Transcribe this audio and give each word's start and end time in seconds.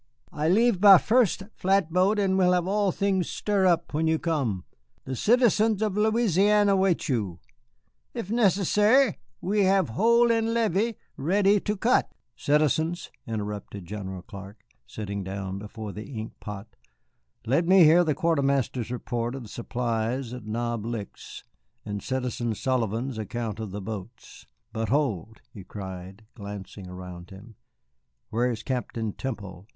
I 0.31 0.49
leave 0.49 0.81
by 0.81 0.97
first 0.97 1.43
flatboat 1.53 2.17
and 2.17 2.35
will 2.35 2.53
have 2.53 2.65
all 2.65 2.91
things 2.91 3.29
stir 3.29 3.67
up 3.67 3.93
when 3.93 4.07
you 4.07 4.17
come. 4.17 4.63
The 5.05 5.15
citizens 5.15 5.83
of 5.83 5.95
Louisiane 5.95 6.69
await 6.69 7.07
you. 7.07 7.37
If 8.15 8.29
necessair, 8.29 9.17
we 9.41 9.65
have 9.65 9.89
hole 9.89 10.31
in 10.31 10.55
levee 10.55 10.95
ready 11.17 11.59
to 11.59 11.77
cut." 11.77 12.11
"Citizens," 12.35 13.11
interrupted 13.27 13.85
General 13.85 14.23
Clark, 14.23 14.61
sitting 14.87 15.23
down 15.23 15.59
before 15.59 15.91
the 15.91 16.09
ink 16.11 16.33
pot, 16.39 16.75
"let 17.45 17.65
us 17.65 17.69
hear 17.71 18.03
the 18.03 18.15
Quartermaster's 18.15 18.89
report 18.89 19.35
of 19.35 19.43
the 19.43 19.49
supplies 19.49 20.33
at 20.33 20.47
Knob 20.47 20.83
Licks, 20.83 21.43
and 21.85 22.01
Citizen 22.01 22.55
Sullivan's 22.55 23.19
account 23.19 23.59
of 23.59 23.69
the 23.69 23.81
boats. 23.81 24.47
But 24.73 24.89
hold," 24.89 25.41
he 25.53 25.63
cried, 25.63 26.25
glancing 26.33 26.87
around 26.87 27.29
him, 27.29 27.53
"where 28.31 28.49
is 28.49 28.63
Captain 28.63 29.13
Temple? 29.13 29.67